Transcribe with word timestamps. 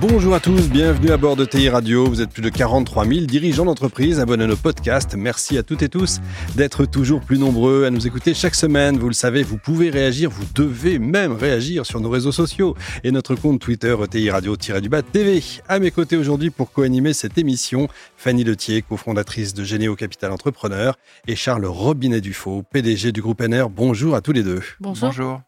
Bonjour 0.00 0.34
à 0.34 0.40
tous, 0.40 0.70
bienvenue 0.70 1.10
à 1.10 1.18
bord 1.18 1.36
de 1.36 1.44
TI 1.44 1.68
Radio. 1.68 2.06
Vous 2.06 2.22
êtes 2.22 2.30
plus 2.30 2.40
de 2.40 2.48
43 2.48 3.04
000 3.04 3.26
dirigeants 3.26 3.66
d'entreprise 3.66 4.18
abonnés 4.18 4.44
à 4.44 4.46
nos 4.46 4.56
podcasts. 4.56 5.14
Merci 5.14 5.58
à 5.58 5.62
toutes 5.62 5.82
et 5.82 5.90
tous 5.90 6.20
d'être 6.56 6.86
toujours 6.86 7.20
plus 7.20 7.38
nombreux 7.38 7.84
à 7.84 7.90
nous 7.90 8.06
écouter 8.06 8.32
chaque 8.32 8.54
semaine. 8.54 8.96
Vous 8.96 9.08
le 9.08 9.14
savez, 9.14 9.42
vous 9.42 9.58
pouvez 9.58 9.90
réagir, 9.90 10.30
vous 10.30 10.46
devez 10.54 10.98
même 10.98 11.32
réagir 11.32 11.84
sur 11.84 12.00
nos 12.00 12.08
réseaux 12.08 12.32
sociaux 12.32 12.74
et 13.04 13.10
notre 13.10 13.34
compte 13.34 13.60
Twitter 13.60 13.94
TI 14.10 14.30
Radio-du-Bas 14.30 15.02
TV. 15.02 15.42
À 15.68 15.78
mes 15.78 15.90
côtés 15.90 16.16
aujourd'hui 16.16 16.48
pour 16.48 16.72
co-animer 16.72 17.12
cette 17.12 17.36
émission, 17.36 17.86
Fanny 18.16 18.42
Letier, 18.42 18.80
cofondatrice 18.80 19.52
de 19.52 19.64
Généo 19.64 19.96
Capital 19.96 20.32
Entrepreneur 20.32 20.96
et 21.28 21.36
Charles 21.36 21.66
Robinet-Dufaux, 21.66 22.62
PDG 22.62 23.12
du 23.12 23.20
groupe 23.20 23.42
NR. 23.42 23.68
Bonjour 23.68 24.14
à 24.14 24.22
tous 24.22 24.32
les 24.32 24.44
deux. 24.44 24.62
Bonjour. 24.80 25.08
Bonjour. 25.08 25.42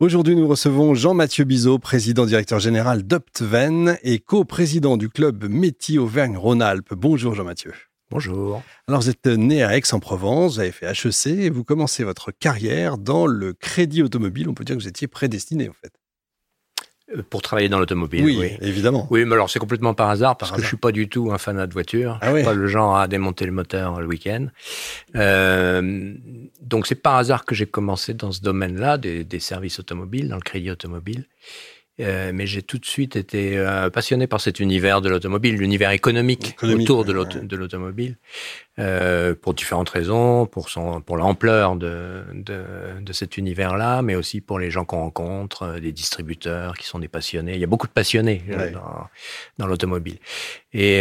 Aujourd'hui, 0.00 0.36
nous 0.36 0.46
recevons 0.46 0.94
Jean-Mathieu 0.94 1.42
Bizot, 1.42 1.80
président 1.80 2.24
directeur 2.24 2.60
général 2.60 3.02
d'Optven 3.02 3.98
et 4.04 4.20
co-président 4.20 4.96
du 4.96 5.08
club 5.08 5.48
métier 5.50 5.98
Auvergne-Rhône-Alpes. 5.98 6.94
Bonjour 6.94 7.34
Jean-Mathieu. 7.34 7.72
Bonjour. 8.08 8.62
Alors, 8.86 9.00
vous 9.00 9.10
êtes 9.10 9.26
né 9.26 9.64
à 9.64 9.76
Aix-en-Provence, 9.76 10.54
vous 10.54 10.60
avez 10.60 10.70
fait 10.70 10.86
HEC 10.86 11.26
et 11.26 11.50
vous 11.50 11.64
commencez 11.64 12.04
votre 12.04 12.30
carrière 12.30 12.96
dans 12.96 13.26
le 13.26 13.54
crédit 13.54 14.04
automobile. 14.04 14.48
On 14.48 14.54
peut 14.54 14.62
dire 14.62 14.76
que 14.76 14.82
vous 14.82 14.88
étiez 14.88 15.08
prédestiné 15.08 15.68
en 15.68 15.72
fait. 15.72 15.90
Pour 17.30 17.40
travailler 17.40 17.70
dans 17.70 17.78
l'automobile. 17.78 18.22
Oui, 18.22 18.52
évidemment. 18.60 19.06
Oui, 19.10 19.24
mais 19.24 19.32
alors 19.32 19.48
c'est 19.48 19.58
complètement 19.58 19.94
par 19.94 20.10
hasard 20.10 20.36
parce 20.36 20.52
que 20.52 20.60
je 20.60 20.66
suis 20.66 20.76
pas 20.76 20.92
du 20.92 21.08
tout 21.08 21.32
un 21.32 21.38
fanat 21.38 21.66
de 21.66 21.72
voiture. 21.72 22.18
Ah 22.20 22.34
suis 22.34 22.44
pas 22.44 22.52
le 22.52 22.66
genre 22.66 22.98
à 22.98 23.08
démonter 23.08 23.46
le 23.46 23.52
moteur 23.52 24.00
le 24.00 24.06
week-end. 24.06 24.48
Euh, 25.16 26.14
donc 26.60 26.86
c'est 26.86 26.94
par 26.94 27.16
hasard 27.16 27.46
que 27.46 27.54
j'ai 27.54 27.66
commencé 27.66 28.12
dans 28.12 28.30
ce 28.30 28.42
domaine-là 28.42 28.98
des, 28.98 29.24
des, 29.24 29.40
services 29.40 29.78
automobiles, 29.78 30.28
dans 30.28 30.36
le 30.36 30.42
crédit 30.42 30.70
automobile. 30.70 31.24
Euh, 32.00 32.30
mais 32.32 32.46
j'ai 32.46 32.62
tout 32.62 32.78
de 32.78 32.86
suite 32.86 33.16
été 33.16 33.58
euh, 33.58 33.90
passionné 33.90 34.28
par 34.28 34.40
cet 34.40 34.60
univers 34.60 35.00
de 35.00 35.08
l'automobile, 35.08 35.56
l'univers 35.56 35.90
économique, 35.90 36.56
autour 36.62 37.04
de 37.04 37.56
l'automobile, 37.56 38.16
euh, 38.78 39.34
pour 39.34 39.54
différentes 39.54 39.88
raisons, 39.88 40.46
pour 40.46 40.68
son, 40.68 41.00
pour 41.00 41.16
l'ampleur 41.16 41.74
de, 41.74 42.22
de, 42.32 42.62
de, 43.00 43.12
cet 43.12 43.36
univers-là, 43.36 44.02
mais 44.02 44.14
aussi 44.14 44.40
pour 44.40 44.60
les 44.60 44.70
gens 44.70 44.84
qu'on 44.84 44.98
rencontre, 44.98 45.62
euh, 45.62 45.80
des 45.80 45.90
distributeurs 45.90 46.76
qui 46.76 46.86
sont 46.86 47.00
des 47.00 47.08
passionnés. 47.08 47.54
Il 47.54 47.60
y 47.60 47.64
a 47.64 47.66
beaucoup 47.66 47.88
de 47.88 47.92
passionnés 47.92 48.44
euh, 48.50 48.70
dans, 48.70 49.08
dans 49.58 49.66
l'automobile. 49.66 50.18
Et 50.72 51.00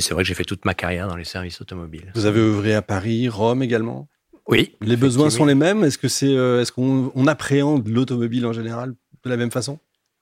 c'est 0.00 0.14
vrai 0.14 0.22
que 0.22 0.28
j'ai 0.28 0.34
fait 0.34 0.44
toute 0.44 0.64
ma 0.64 0.72
carrière 0.72 1.08
dans 1.08 1.16
les 1.16 1.24
services 1.24 1.60
automobiles. 1.60 2.10
Vous 2.14 2.24
avez 2.24 2.40
œuvré 2.40 2.74
à 2.74 2.80
Paris, 2.80 3.28
Rome 3.28 3.62
également? 3.62 4.08
Oui. 4.46 4.76
Les 4.80 4.96
besoins 4.96 5.28
sont 5.28 5.44
les 5.44 5.54
mêmes? 5.54 5.84
Est-ce 5.84 5.98
que 5.98 6.08
c'est, 6.08 6.32
est-ce 6.32 6.72
qu'on 6.72 7.12
on 7.14 7.26
appréhende 7.26 7.86
l'automobile 7.86 8.46
en 8.46 8.54
général 8.54 8.94
de 9.24 9.28
la 9.28 9.36
même 9.36 9.50
façon? 9.50 9.78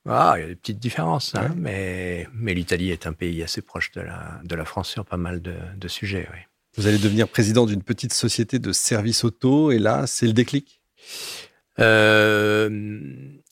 Ah, 0.09 0.35
il 0.37 0.41
y 0.41 0.45
a 0.45 0.49
des 0.49 0.57
petites 0.57 0.79
différences, 0.79 1.35
hein, 1.35 1.55
mais, 1.57 2.27
mais 2.35 2.55
l'Italie 2.55 2.91
est 2.91 3.07
un 3.07 3.13
pays 3.13 3.43
assez 3.43 3.63
proche 3.63 3.93
de 3.93 4.01
la, 4.01 4.41
de 4.45 4.55
la 4.55 4.65
France 4.65 4.89
sur 4.91 5.05
pas 5.05 5.17
mal 5.17 5.41
de, 5.43 5.55
de 5.77 5.89
sujets. 5.89 6.29
Oui. 6.33 6.39
Vous 6.77 6.87
allez 6.87 6.99
devenir 6.99 7.29
président 7.29 7.67
d'une 7.67 7.83
petite 7.83 8.13
société 8.13 8.59
de 8.59 8.73
services 8.73 9.25
auto, 9.25 9.71
et 9.73 9.79
là, 9.79 10.07
c'est 10.07 10.27
le 10.27 10.33
déclic? 10.33 10.83
Euh, 11.79 12.69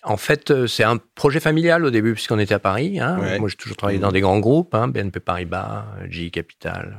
En 0.02 0.16
fait, 0.19 0.66
c'est 0.66 0.84
un 0.84 0.98
projet 1.14 1.41
familial 1.41 1.84
au 1.84 1.91
début, 1.91 2.12
puisqu'on 2.12 2.38
était 2.38 2.55
à 2.55 2.58
Paris. 2.58 3.00
Hein. 3.00 3.38
Moi, 3.38 3.48
j'ai 3.48 3.56
toujours 3.56 3.77
travaillé 3.77 3.98
dans 3.98 4.12
des 4.12 4.20
grands 4.20 4.41
groupes, 4.41 4.75
hein, 4.75 4.88
BNP 4.88 5.20
Paribas, 5.20 5.86
GE 6.08 6.30
Capital. 6.30 6.98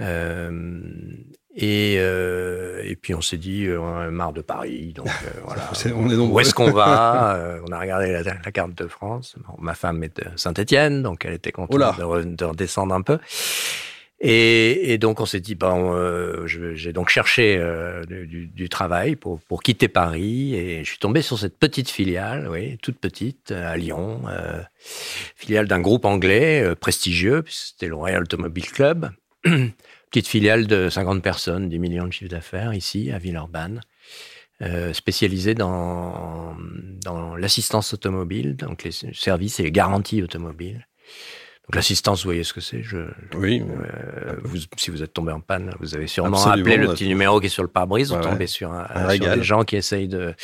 Euh, 0.00 0.90
et, 1.60 1.96
euh, 1.98 2.80
et 2.84 2.94
puis 2.94 3.14
on 3.14 3.20
s'est 3.20 3.36
dit, 3.36 3.64
euh, 3.64 3.80
on 3.80 3.96
a 3.96 4.08
marre 4.10 4.32
de 4.32 4.42
Paris, 4.42 4.92
donc 4.94 5.08
euh, 5.08 5.40
voilà. 5.44 5.68
on 5.96 6.08
est 6.08 6.14
Où 6.14 6.38
est-ce 6.38 6.54
qu'on 6.54 6.70
va 6.70 7.34
euh, 7.36 7.60
On 7.66 7.72
a 7.72 7.80
regardé 7.80 8.12
la, 8.12 8.22
la, 8.22 8.52
carte 8.52 8.76
de 8.76 8.86
France. 8.86 9.34
ma 9.58 9.74
femme 9.74 10.04
est 10.04 10.20
de 10.20 10.26
Saint-Étienne, 10.36 11.02
donc 11.02 11.24
elle 11.24 11.34
était 11.34 11.50
contente 11.50 11.76
de, 11.98 12.22
de, 12.22 12.44
redescendre 12.44 12.94
un 12.94 13.02
peu. 13.02 13.18
Et, 14.20 14.92
et 14.92 14.98
donc 14.98 15.18
on 15.18 15.26
s'est 15.26 15.40
dit, 15.40 15.56
bon, 15.56 15.94
euh, 15.94 16.46
j'ai 16.46 16.92
donc 16.92 17.08
cherché 17.08 17.60
du, 18.06 18.46
du, 18.46 18.68
travail 18.68 19.16
pour, 19.16 19.40
pour 19.40 19.64
quitter 19.64 19.88
Paris, 19.88 20.54
et 20.54 20.84
je 20.84 20.88
suis 20.88 20.98
tombé 21.00 21.22
sur 21.22 21.40
cette 21.40 21.58
petite 21.58 21.90
filiale, 21.90 22.48
oui, 22.48 22.78
toute 22.80 23.00
petite, 23.00 23.50
à 23.50 23.76
Lyon, 23.76 24.22
filiale 25.34 25.66
d'un 25.66 25.80
groupe 25.80 26.04
anglais 26.04 26.72
prestigieux, 26.76 27.42
c'était 27.48 27.88
le 27.88 27.96
Royal 27.96 28.22
Automobile 28.22 28.70
Club. 28.70 29.10
petite 30.10 30.28
filiale 30.28 30.66
de 30.66 30.88
50 30.88 31.22
personnes, 31.22 31.68
10 31.68 31.78
millions 31.78 32.06
de 32.06 32.12
chiffre 32.12 32.30
d'affaires 32.30 32.74
ici 32.74 33.10
à 33.10 33.18
Villeurbanne, 33.18 33.80
euh, 34.62 34.92
spécialisée 34.92 35.54
dans, 35.54 36.56
dans 37.04 37.36
l'assistance 37.36 37.94
automobile, 37.94 38.56
donc 38.56 38.84
les 38.84 38.90
services 38.90 39.60
et 39.60 39.62
les 39.62 39.72
garanties 39.72 40.22
automobiles. 40.22 40.86
Donc 41.68 41.76
l'assistance, 41.76 42.22
vous 42.22 42.28
voyez 42.28 42.44
ce 42.44 42.54
que 42.54 42.62
c'est. 42.62 42.82
Je, 42.82 42.96
oui. 43.36 43.62
Euh, 43.62 44.36
vous, 44.42 44.56
si 44.76 44.90
vous 44.90 45.02
êtes 45.02 45.12
tombé 45.12 45.32
en 45.32 45.40
panne, 45.40 45.74
vous 45.80 45.94
avez 45.94 46.06
sûrement 46.06 46.42
appelé 46.46 46.78
le 46.78 46.88
petit 46.88 47.06
numéro 47.06 47.40
qui 47.40 47.46
est 47.46 47.50
sur 47.50 47.62
le 47.62 47.68
pare-brise. 47.68 48.10
Vous 48.10 48.22
tombez 48.22 48.46
sur, 48.46 48.72
un, 48.72 48.86
sur 49.10 49.36
des 49.36 49.42
gens 49.42 49.64
qui 49.64 49.76
essayent 49.76 50.08
de, 50.08 50.34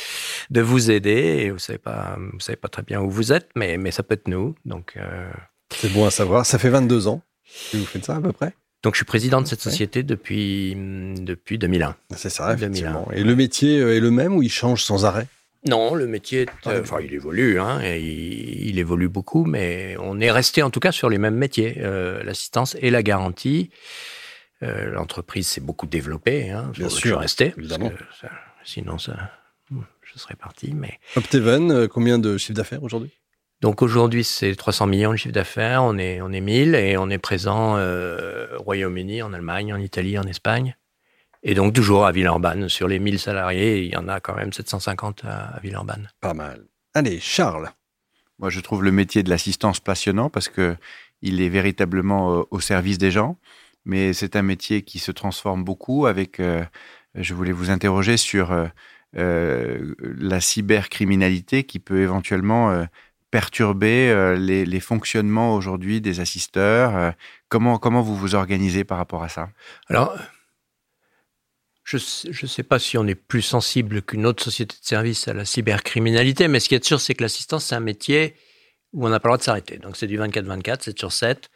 de 0.51 0.61
vous 0.61 0.91
aider 0.91 1.11
et 1.11 1.49
vous 1.49 1.57
savez 1.57 1.79
pas, 1.79 2.15
vous 2.31 2.39
savez 2.39 2.57
pas 2.57 2.67
très 2.67 2.83
bien 2.83 3.01
où 3.01 3.09
vous 3.09 3.33
êtes, 3.33 3.49
mais, 3.55 3.77
mais 3.77 3.89
ça 3.89 4.03
peut 4.03 4.13
être 4.13 4.27
nous. 4.27 4.53
Donc 4.65 4.93
euh... 4.97 5.31
c'est 5.73 5.91
bon 5.91 6.05
à 6.05 6.11
savoir. 6.11 6.45
Ça 6.45 6.59
fait 6.59 6.69
22 6.69 7.07
ans 7.07 7.23
que 7.71 7.77
vous 7.77 7.85
faites 7.85 8.05
ça 8.05 8.17
à 8.17 8.21
peu 8.21 8.31
près? 8.31 8.53
Donc, 8.83 8.93
je 8.93 8.97
suis 8.99 9.05
président 9.05 9.41
de 9.41 9.47
cette 9.47 9.61
société 9.61 10.03
depuis, 10.03 10.75
depuis 10.75 11.57
2001. 11.57 11.95
C'est 12.15 12.29
ça, 12.29 12.53
effectivement. 12.53 13.07
Et 13.13 13.23
le 13.23 13.35
métier 13.35 13.79
est 13.79 13.99
le 13.99 14.11
même 14.11 14.35
ou 14.35 14.43
il 14.43 14.51
change 14.51 14.83
sans 14.83 15.05
arrêt? 15.05 15.27
Non, 15.67 15.95
le 15.95 16.05
métier, 16.05 16.45
euh, 16.67 16.81
enfin, 16.81 16.97
il 17.01 17.11
évolue, 17.11 17.59
hein, 17.59 17.81
et 17.81 17.99
il, 17.99 18.77
évolue 18.77 19.09
beaucoup, 19.09 19.45
mais 19.45 19.95
on 19.99 20.19
est 20.19 20.29
resté 20.29 20.61
en 20.61 20.69
tout 20.69 20.79
cas 20.79 20.91
sur 20.91 21.09
les 21.09 21.17
mêmes 21.17 21.35
métiers, 21.35 21.77
euh, 21.79 22.23
l'assistance 22.23 22.77
et 22.81 22.91
la 22.91 23.01
garantie. 23.01 23.71
Euh, 24.61 24.91
L'entreprise 24.91 25.47
s'est 25.47 25.61
beaucoup 25.61 25.87
développée, 25.87 26.51
hein, 26.51 26.71
bien 26.73 26.87
sûr, 26.87 27.19
rester, 27.19 27.53
évidemment. 27.57 27.91
Ça, 28.21 28.29
sinon, 28.63 28.99
ça, 28.99 29.31
je 30.15 30.19
serais 30.19 30.35
parti. 30.35 30.73
Mais 30.73 30.99
Opteven, 31.15 31.71
euh, 31.71 31.87
combien 31.87 32.19
de 32.19 32.37
chiffre 32.37 32.53
d'affaires 32.53 32.83
aujourd'hui? 32.83 33.11
Donc 33.61 33.81
aujourd'hui, 33.81 34.23
c'est 34.23 34.53
300 34.55 34.87
millions 34.87 35.11
de 35.11 35.17
chiffre 35.17 35.33
d'affaires, 35.33 35.83
on 35.83 35.97
est, 35.97 36.21
on 36.21 36.31
est 36.31 36.41
1000 36.41 36.75
et 36.75 36.97
on 36.97 37.09
est 37.09 37.17
présent 37.17 37.77
euh, 37.77 38.57
au 38.57 38.63
Royaume-Uni, 38.63 39.21
en 39.21 39.33
Allemagne, 39.33 39.73
en 39.73 39.79
Italie, 39.79 40.19
en 40.19 40.23
Espagne. 40.23 40.75
Et 41.41 41.53
donc 41.53 41.73
toujours 41.73 42.05
à 42.05 42.11
Villeurbanne, 42.11 42.69
sur 42.69 42.87
les 42.87 42.99
1000 42.99 43.19
salariés, 43.19 43.83
il 43.83 43.93
y 43.93 43.95
en 43.95 44.07
a 44.07 44.19
quand 44.19 44.35
même 44.35 44.51
750 44.51 45.23
à, 45.25 45.59
Villeurbanne. 45.63 46.09
Pas 46.19 46.33
mal. 46.33 46.65
Allez, 46.93 47.19
Charles. 47.19 47.71
Moi, 48.39 48.49
je 48.49 48.59
trouve 48.59 48.83
le 48.83 48.91
métier 48.91 49.23
de 49.23 49.29
l'assistance 49.29 49.79
passionnant 49.79 50.29
parce 50.29 50.49
que 50.49 50.75
il 51.21 51.41
est 51.41 51.49
véritablement 51.49 52.39
euh, 52.39 52.43
au 52.51 52.59
service 52.59 52.97
des 52.97 53.11
gens, 53.11 53.39
mais 53.85 54.11
c'est 54.11 54.35
un 54.35 54.41
métier 54.41 54.81
qui 54.81 54.99
se 54.99 55.11
transforme 55.11 55.63
beaucoup 55.63 56.07
avec, 56.07 56.41
euh, 56.41 56.63
je 57.15 57.33
voulais 57.33 57.53
vous 57.53 57.69
interroger 57.69 58.17
sur 58.17 58.53
la 59.13 60.41
cybercriminalité 60.41 61.63
qui 61.63 61.79
peut 61.79 62.01
éventuellement 62.01 62.85
perturber 63.31 64.09
euh, 64.09 64.35
les, 64.35 64.79
fonctionnements 64.79 65.55
aujourd'hui 65.55 66.01
des 66.01 66.19
assisteurs 66.19 66.95
euh, 66.95 67.11
comment, 67.49 67.77
comment 67.77 68.01
vous 68.01 68.15
vous 68.15 68.35
organisez 68.35 68.83
par 68.83 68.97
rapport 68.97 69.23
à 69.23 69.29
ça? 69.29 69.49
Alors, 69.87 70.15
je 71.83 71.97
ne 71.97 72.47
sais 72.47 72.63
pas 72.63 72.79
si 72.79 72.97
on 72.97 73.05
est 73.07 73.15
plus 73.15 73.41
sensible 73.41 74.01
qu'une 74.01 74.25
autre 74.25 74.43
société 74.43 74.75
de 74.79 74.85
service 74.85 75.27
à 75.27 75.33
la 75.33 75.45
cybercriminalité, 75.45 76.47
mais 76.47 76.59
ce 76.59 76.69
qui 76.69 76.75
est 76.75 76.83
sûr, 76.83 76.99
c'est 76.99 77.13
que 77.13 77.23
l'assistance, 77.23 77.65
c'est 77.65 77.75
un 77.75 77.79
métier 77.79 78.35
où 78.93 79.05
on 79.05 79.09
n'a 79.09 79.19
pas 79.19 79.27
le 79.27 79.31
droit 79.31 79.37
de 79.37 79.43
s'arrêter. 79.43 79.77
Donc 79.77 79.97
c'est 79.97 80.07
du 80.07 80.17
24-24, 80.17 80.83
7 80.83 80.99
sur 80.99 81.11
7. 81.11 81.49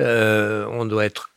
Euh, 0.00 0.66
on 0.70 0.84
doit 0.84 1.04
être 1.04 1.30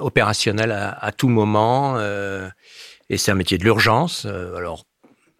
opérationnel 0.00 0.72
à 0.72 1.12
tout 1.12 1.28
moment. 1.28 2.00
et 2.00 3.18
c'est 3.18 3.30
un 3.30 3.34
métier 3.34 3.58
de 3.58 3.64
l'urgence. 3.64 4.24
alors, 4.24 4.86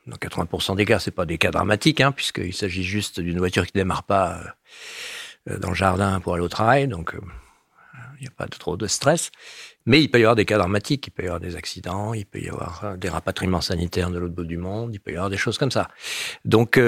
dans 0.06 0.16
80% 0.16 0.76
des 0.76 0.84
cas, 0.84 0.98
c'est 0.98 1.10
pas 1.10 1.26
des 1.26 1.38
cas 1.38 1.50
dramatiques, 1.50 2.00
hein, 2.00 2.12
puisqu'il 2.12 2.54
s'agit 2.54 2.84
juste 2.84 3.20
d'une 3.20 3.38
voiture 3.38 3.66
qui 3.66 3.72
démarre 3.72 4.02
pas 4.04 4.40
euh, 5.48 5.58
dans 5.58 5.70
le 5.70 5.74
jardin 5.74 6.20
pour 6.20 6.34
aller 6.34 6.44
au 6.44 6.48
travail, 6.48 6.88
donc 6.88 7.14
euh, 7.14 7.20
il 8.18 8.22
n'y 8.22 8.28
a 8.28 8.32
pas 8.36 8.46
de, 8.46 8.56
trop 8.56 8.76
de 8.76 8.86
stress. 8.86 9.30
Mais 9.86 10.02
il 10.02 10.10
peut 10.10 10.18
y 10.18 10.22
avoir 10.22 10.36
des 10.36 10.44
cas 10.44 10.58
dramatiques, 10.58 11.06
il 11.06 11.10
peut 11.10 11.22
y 11.22 11.26
avoir 11.26 11.40
des 11.40 11.56
accidents, 11.56 12.12
il 12.14 12.26
peut 12.26 12.40
y 12.40 12.48
avoir 12.48 12.84
euh, 12.84 12.96
des 12.96 13.08
rapatriements 13.08 13.60
sanitaires 13.60 14.10
de 14.10 14.18
l'autre 14.18 14.34
bout 14.34 14.44
du 14.44 14.58
monde, 14.58 14.94
il 14.94 15.00
peut 15.00 15.12
y 15.12 15.16
avoir 15.16 15.30
des 15.30 15.36
choses 15.36 15.58
comme 15.58 15.70
ça. 15.70 15.88
Donc, 16.44 16.78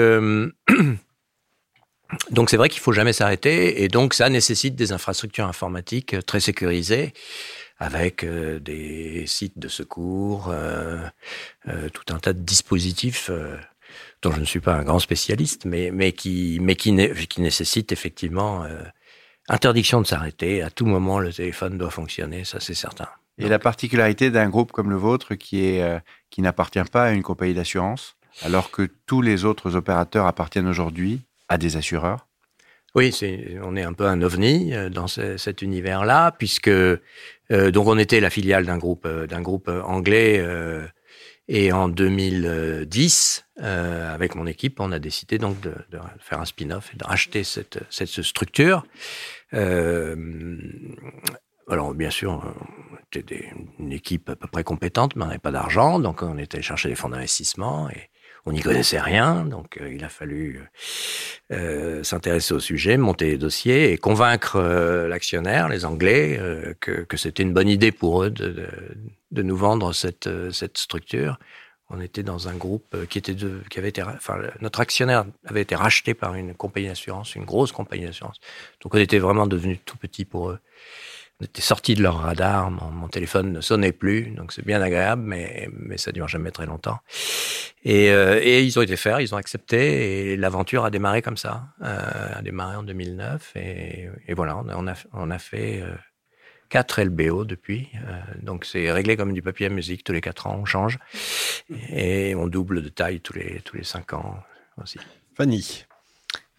donc 2.31 2.49
c'est 2.49 2.57
vrai 2.57 2.69
qu'il 2.69 2.81
faut 2.81 2.93
jamais 2.93 3.13
s'arrêter, 3.13 3.83
et 3.83 3.87
donc 3.87 4.13
ça 4.13 4.29
nécessite 4.29 4.75
des 4.75 4.91
infrastructures 4.91 5.47
informatiques 5.47 6.15
très 6.25 6.39
sécurisées 6.39 7.13
avec 7.83 8.23
euh, 8.23 8.59
des 8.59 9.25
sites 9.27 9.59
de 9.59 9.67
secours, 9.67 10.47
euh, 10.49 10.99
euh, 11.67 11.89
tout 11.89 12.13
un 12.13 12.17
tas 12.17 12.31
de 12.31 12.39
dispositifs 12.39 13.29
dont 14.21 14.31
je 14.31 14.39
ne 14.39 14.45
suis 14.45 14.61
pas 14.61 14.75
un 14.75 14.83
grand 14.83 14.99
spécialiste, 14.99 15.65
mais, 15.65 15.91
mais 15.91 16.13
qui, 16.13 16.59
mais 16.61 16.75
qui, 16.75 16.95
effectivement 17.91 18.65
interdiction 19.49 20.01
de 20.01 20.07
s'arrêter. 20.07 20.63
À 20.63 20.69
tout 20.69 20.85
moment, 20.85 21.19
le 21.19 21.33
téléphone 21.33 21.77
doit 21.77 21.89
fonctionner, 21.89 22.45
ça 22.45 22.61
c'est 22.61 22.73
certain. 22.73 23.09
Et 23.37 23.49
la 23.49 23.59
particularité 23.59 24.31
d'un 24.31 24.49
groupe 24.49 24.71
comme 24.71 24.89
le 24.89 24.95
vôtre 24.95 25.35
qui, 25.35 25.65
est, 25.65 26.01
qui 26.29 26.41
n'appartient 26.41 26.83
pas 26.89 27.03
à 27.03 27.11
une 27.11 27.23
compagnie 27.23 27.53
d'assurance, 27.53 28.15
alors 28.43 28.71
que 28.71 28.89
tous 29.05 29.21
les 29.21 29.43
autres 29.43 29.75
opérateurs 29.75 30.25
appartiennent 30.25 30.69
aujourd'hui 30.69 31.21
à 31.49 31.57
des 31.57 31.75
assureurs 31.75 32.27
oui, 32.95 33.11
c'est, 33.11 33.57
on 33.63 33.75
est 33.75 33.81
un 33.81 33.93
peu 33.93 34.05
un 34.05 34.21
ovni 34.21 34.71
euh, 34.73 34.89
dans 34.89 35.07
cet 35.07 35.63
univers-là, 35.63 36.31
puisque 36.31 36.67
euh, 36.67 36.99
donc 37.49 37.87
on 37.87 37.97
était 37.97 38.19
la 38.19 38.29
filiale 38.29 38.65
d'un 38.65 38.77
groupe 38.77 39.05
euh, 39.05 39.25
d'un 39.25 39.41
groupe 39.41 39.67
anglais. 39.67 40.45
et 41.47 41.71
en 41.73 41.89
2010, 41.89 43.45
avec 43.57 44.35
mon 44.35 44.45
équipe, 44.45 44.79
on 44.79 44.91
a 44.91 44.99
décidé 44.99 45.39
donc 45.39 45.59
de, 45.59 45.73
faire 46.19 46.39
un 46.39 46.45
spin-off 46.45 46.91
et 46.93 46.97
de 46.97 47.03
racheter 47.03 47.43
cette, 47.43 47.79
cette 47.89 48.21
structure. 48.21 48.85
alors 49.51 50.15
bien 51.95 52.09
sûr, 52.09 52.31
on 52.31 53.19
était 53.19 53.49
une 53.79 53.91
équipe 53.91 54.29
à 54.29 54.35
peu 54.35 54.47
près 54.47 54.63
compétente, 54.63 55.15
mais 55.15 55.23
on 55.23 55.27
n'avait 55.27 55.39
pas 55.39 55.51
d'argent, 55.51 55.99
donc 55.99 56.21
on 56.21 56.37
était 56.37 56.61
chercher 56.61 56.89
des 56.89 56.95
fonds 56.95 57.09
d'investissement 57.09 57.89
et 57.89 58.09
on 58.45 58.51
n'y 58.51 58.61
connaissait 58.61 58.99
rien, 58.99 59.45
donc 59.45 59.77
euh, 59.79 59.93
il 59.93 60.03
a 60.03 60.09
fallu 60.09 60.61
euh, 61.51 61.55
euh, 61.55 62.03
s'intéresser 62.03 62.53
au 62.53 62.59
sujet, 62.59 62.97
monter 62.97 63.27
les 63.27 63.37
dossiers 63.37 63.93
et 63.93 63.97
convaincre 63.97 64.59
l'actionnaire, 65.07 65.69
les 65.69 65.85
Anglais, 65.85 66.39
que, 66.79 67.05
c'était 67.15 67.43
une 67.43 67.53
bonne 67.53 67.69
idée 67.69 67.91
pour 67.91 68.23
eux 68.23 68.29
de, 68.29 69.41
nous 69.41 69.55
vendre 69.55 69.93
cette, 69.93 70.29
cette 70.51 70.77
structure. 70.77 71.39
On 71.89 72.01
était 72.01 72.23
dans 72.23 72.47
un 72.47 72.55
groupe 72.55 72.95
qui 73.07 73.17
était 73.17 73.35
de, 73.35 73.61
qui 73.69 73.77
avait 73.77 73.89
été, 73.89 74.01
enfin, 74.01 74.39
notre 74.61 74.79
actionnaire 74.79 75.25
avait 75.45 75.61
été 75.61 75.75
racheté 75.75 76.13
par 76.13 76.33
une 76.33 76.53
compagnie 76.55 76.87
d'assurance, 76.87 77.35
une 77.35 77.45
grosse 77.45 77.71
compagnie 77.71 78.05
d'assurance. 78.05 78.39
Donc 78.81 78.95
on 78.95 78.97
était 78.97 79.19
vraiment 79.19 79.47
devenu 79.47 79.77
tout 79.77 79.97
petit 79.97 80.25
pour 80.25 80.49
eux 80.49 80.59
on 81.39 81.45
était 81.45 81.61
sorti 81.61 81.95
de 81.95 82.03
leur 82.03 82.19
radar, 82.19 82.71
mon, 82.71 83.07
téléphone 83.07 83.51
ne 83.51 83.61
sonnait 83.61 83.91
plus, 83.91 84.31
donc 84.31 84.53
c'est 84.53 84.65
bien 84.65 84.81
agréable, 84.81 85.23
mais, 85.23 85.69
mais 85.73 85.97
ça 85.97 86.11
dure 86.11 86.27
jamais 86.27 86.51
très 86.51 86.65
longtemps. 86.65 86.99
Et, 87.83 88.11
euh, 88.11 88.39
et, 88.41 88.63
ils 88.63 88.77
ont 88.79 88.81
été 88.81 88.95
faire, 88.95 89.19
ils 89.19 89.33
ont 89.33 89.37
accepté, 89.37 90.31
et 90.31 90.37
l'aventure 90.37 90.85
a 90.85 90.91
démarré 90.91 91.21
comme 91.21 91.37
ça, 91.37 91.65
euh, 91.81 92.37
a 92.37 92.41
démarré 92.41 92.75
en 92.75 92.83
2009, 92.83 93.51
et, 93.55 94.09
et 94.27 94.33
voilà, 94.33 94.57
on 94.57 94.87
a, 94.87 94.93
on 95.13 95.31
a 95.31 95.39
fait 95.39 95.81
euh, 95.81 95.93
4 96.69 97.03
LBO 97.03 97.45
depuis, 97.45 97.89
euh, 98.07 98.19
donc 98.41 98.65
c'est 98.65 98.91
réglé 98.91 99.17
comme 99.17 99.33
du 99.33 99.41
papier 99.41 99.67
à 99.67 99.69
musique, 99.69 100.03
tous 100.03 100.13
les 100.13 100.21
4 100.21 100.47
ans 100.47 100.57
on 100.59 100.65
change, 100.65 100.97
et 101.89 102.35
on 102.35 102.47
double 102.47 102.81
de 102.81 102.89
taille 102.89 103.21
tous 103.21 103.33
les, 103.33 103.61
tous 103.61 103.75
les 103.75 103.83
5 103.83 104.13
ans 104.13 104.43
aussi. 104.81 104.99
Fanny 105.35 105.85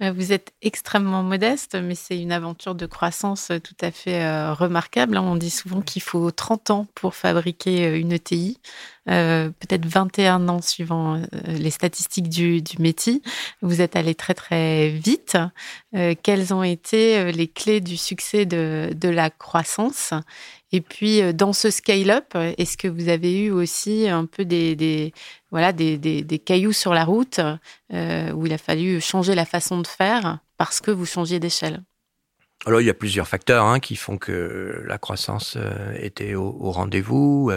vous 0.00 0.32
êtes 0.32 0.52
extrêmement 0.60 1.22
modeste, 1.22 1.76
mais 1.80 1.94
c'est 1.94 2.20
une 2.20 2.32
aventure 2.32 2.74
de 2.74 2.84
croissance 2.86 3.50
euh, 3.50 3.60
tout 3.60 3.76
à 3.80 3.90
fait 3.90 4.24
euh, 4.24 4.52
remarquable. 4.52 5.16
Hein. 5.16 5.22
On 5.22 5.36
dit 5.36 5.50
souvent 5.50 5.82
qu'il 5.82 6.02
faut 6.02 6.30
30 6.30 6.70
ans 6.70 6.86
pour 6.94 7.14
fabriquer 7.14 7.96
une 7.98 8.12
ETI, 8.12 8.58
peut-être 9.06 9.86
21 9.86 10.48
ans 10.48 10.62
suivant 10.62 11.22
les 11.46 11.70
statistiques 11.70 12.28
du, 12.28 12.62
métier. 12.78 13.22
Vous 13.62 13.80
êtes 13.80 13.96
allé 13.96 14.14
très 14.14 14.34
très 14.34 14.88
vite. 14.88 15.36
quelles 16.22 16.54
ont 16.54 16.62
été 16.62 17.30
les 17.32 17.48
clés 17.48 17.80
du 17.80 17.98
succès 17.98 18.46
de, 18.46 18.90
de 18.94 19.08
la 19.08 19.28
croissance? 19.28 20.14
Et 20.74 20.80
puis, 20.80 21.22
euh, 21.22 21.32
dans 21.32 21.52
ce 21.52 21.70
scale-up, 21.70 22.34
est-ce 22.34 22.76
que 22.76 22.88
vous 22.88 23.08
avez 23.08 23.44
eu 23.44 23.52
aussi 23.52 24.08
un 24.08 24.26
peu 24.26 24.44
des, 24.44 25.12
voilà, 25.52 25.72
des, 25.72 25.98
des, 25.98 26.38
cailloux 26.40 26.72
sur 26.72 26.94
la 26.94 27.04
route 27.04 27.38
euh, 27.92 28.32
où 28.32 28.44
il 28.46 28.52
a 28.52 28.58
fallu 28.58 29.00
changer 29.00 29.36
la 29.36 29.44
façon 29.44 29.80
de 29.80 29.86
faire 29.86 30.40
parce 30.58 30.80
que 30.80 30.90
vous 30.90 31.06
changiez 31.06 31.38
d'échelle? 31.38 31.84
Alors, 32.66 32.80
il 32.80 32.88
y 32.88 32.90
a 32.90 32.94
plusieurs 32.94 33.28
facteurs 33.28 33.64
hein, 33.64 33.78
qui 33.78 33.94
font 33.94 34.18
que 34.18 34.82
la 34.84 34.98
croissance 34.98 35.54
euh, 35.56 35.94
était 36.00 36.34
au, 36.34 36.72
rendez-vous. 36.72 37.52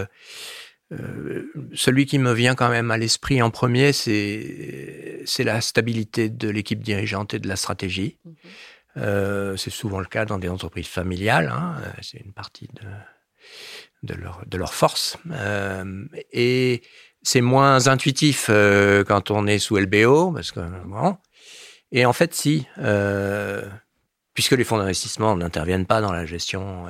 celui 1.73 2.05
qui 2.05 2.19
me 2.19 2.33
vient 2.33 2.53
quand 2.53 2.69
même 2.69 2.91
à 2.91 2.99
l'esprit 2.99 3.41
en 3.41 3.49
premier, 3.49 3.93
c'est 3.93 5.25
la 5.39 5.59
stabilité 5.61 6.29
de 6.29 6.49
l'équipe 6.49 6.83
dirigeante 6.83 7.33
et 7.33 7.39
de 7.39 7.47
la 7.47 7.55
stratégie. 7.55 8.19
Mhm. 8.25 8.35
Euh, 8.35 8.49
c'est 9.57 9.69
souvent 9.69 9.99
le 9.99 10.05
cas 10.05 10.25
dans 10.25 10.37
des 10.37 10.49
entreprises 10.49 10.87
familiales. 10.87 11.51
Hein, 11.53 11.75
euh, 11.83 11.89
c'est 12.01 12.19
une 12.19 12.33
partie 12.33 12.67
de, 12.73 12.87
de, 14.03 14.19
leur, 14.19 14.43
de 14.45 14.57
leur 14.57 14.73
force. 14.73 15.17
Euh, 15.31 16.05
et 16.31 16.81
c'est 17.21 17.41
moins 17.41 17.87
intuitif 17.87 18.49
quand 19.07 19.31
on 19.31 19.47
est 19.47 19.59
sous 19.59 19.77
LBO, 19.77 20.31
parce 20.31 20.51
que 20.51 20.61
bon. 20.85 21.17
Et 21.91 22.05
en 22.05 22.13
fait, 22.13 22.33
si, 22.33 22.67
puisque 24.33 24.51
les 24.51 24.63
fonds 24.63 24.77
d'investissement 24.77 25.35
n'interviennent 25.35 25.85
pas 25.85 26.01
dans 26.01 26.11
la 26.11 26.25
gestion 26.25 26.85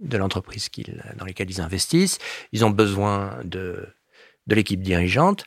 de 0.00 0.16
l'entreprise 0.16 0.68
dans 1.16 1.24
lesquelles 1.24 1.50
ils 1.50 1.60
investissent, 1.60 2.18
ils 2.52 2.64
ont 2.64 2.70
besoin 2.70 3.38
de 3.44 3.88
de 4.50 4.54
l'équipe 4.56 4.82
dirigeante. 4.82 5.44